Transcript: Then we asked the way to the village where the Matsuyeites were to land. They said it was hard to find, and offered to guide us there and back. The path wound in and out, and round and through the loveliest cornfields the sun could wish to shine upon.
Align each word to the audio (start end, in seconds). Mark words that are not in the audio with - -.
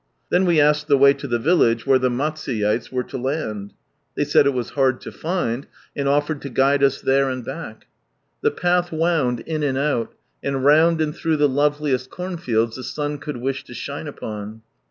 Then 0.31 0.45
we 0.45 0.59
asked 0.59 0.87
the 0.87 0.97
way 0.97 1.13
to 1.13 1.27
the 1.27 1.37
village 1.37 1.85
where 1.85 1.99
the 1.99 2.09
Matsuyeites 2.09 2.91
were 2.91 3.03
to 3.03 3.19
land. 3.19 3.73
They 4.15 4.23
said 4.23 4.47
it 4.47 4.53
was 4.55 4.71
hard 4.71 4.99
to 5.01 5.11
find, 5.11 5.67
and 5.95 6.07
offered 6.09 6.41
to 6.41 6.49
guide 6.49 6.81
us 6.83 6.99
there 6.99 7.29
and 7.29 7.45
back. 7.45 7.85
The 8.41 8.49
path 8.49 8.91
wound 8.91 9.41
in 9.41 9.61
and 9.61 9.77
out, 9.77 10.11
and 10.43 10.65
round 10.65 11.01
and 11.01 11.15
through 11.15 11.37
the 11.37 11.47
loveliest 11.47 12.09
cornfields 12.09 12.77
the 12.77 12.83
sun 12.83 13.19
could 13.19 13.37
wish 13.37 13.63
to 13.65 13.75
shine 13.75 14.07
upon. 14.07 14.63